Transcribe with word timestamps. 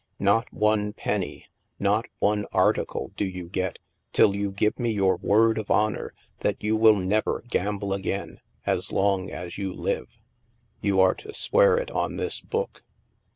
Not 0.17 0.51
one 0.51 0.93
penny, 0.93 1.45
not 1.77 2.07
one 2.17 2.47
article, 2.51 3.11
do 3.15 3.23
you 3.23 3.47
get, 3.47 3.77
till 4.13 4.35
you 4.35 4.49
give 4.49 4.79
me 4.79 4.89
your 4.91 5.17
word 5.17 5.59
of 5.59 5.69
honor 5.69 6.15
that 6.39 6.55
you 6.63 6.75
will 6.75 6.95
never 6.95 7.43
gamble 7.47 7.93
again, 7.93 8.39
as 8.65 8.91
long 8.91 9.29
as 9.29 9.59
yow 9.59 9.73
live. 9.73 10.07
You 10.81 10.99
are 11.01 11.13
to 11.13 11.35
swear 11.35 11.77
it 11.77 11.91
on 11.91 12.17
this 12.17 12.39
book." 12.41 12.81